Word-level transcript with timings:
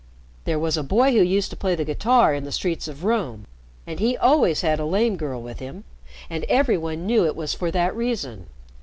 There 0.45 0.57
was 0.57 0.77
a 0.77 0.83
boy 0.83 1.11
who 1.11 1.21
used 1.21 1.51
to 1.51 1.55
play 1.55 1.75
the 1.75 1.85
guitar 1.85 2.33
in 2.33 2.43
the 2.43 2.51
streets 2.51 2.87
of 2.87 3.03
Rome, 3.03 3.45
and 3.85 3.99
he 3.99 4.17
always 4.17 4.61
had 4.61 4.79
a 4.79 4.85
lame 4.85 5.15
girl 5.15 5.39
with 5.43 5.59
him, 5.59 5.83
and 6.27 6.43
every 6.45 6.75
one 6.75 7.05
knew 7.05 7.23
it 7.27 7.35
was 7.35 7.53
for 7.53 7.69
that 7.69 7.95
reason. 7.95 8.47